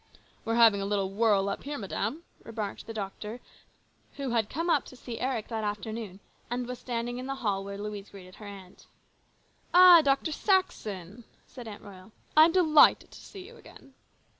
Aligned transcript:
"We're 0.45 0.55
having 0.55 0.81
a 0.81 0.85
little 0.87 1.11
'whirl' 1.11 1.47
up 1.47 1.61
here, 1.61 1.77
madam," 1.77 2.23
remarked 2.43 2.87
the 2.87 2.91
doctor, 2.93 3.39
who 4.15 4.31
had 4.31 4.49
come 4.49 4.67
up 4.67 4.83
to 4.85 4.95
see 4.95 5.19
Eric 5.19 5.49
that 5.49 5.63
afternoon, 5.63 6.21
and 6.49 6.65
was 6.67 6.79
standing 6.79 7.19
in 7.19 7.27
the 7.27 7.35
hall 7.45 7.63
where 7.63 7.77
Louise 7.77 8.09
greeted 8.09 8.37
her 8.37 8.47
aunt. 8.47 8.87
"Ah, 9.75 10.01
Dr. 10.01 10.31
Saxon!" 10.31 11.23
said 11.45 11.67
Aunt 11.67 11.83
Royal. 11.83 12.13
"I 12.35 12.45
am 12.45 12.51
delighted 12.51 13.11
to 13.11 13.19
see 13.19 13.45
you 13.45 13.57
again." 13.57 13.93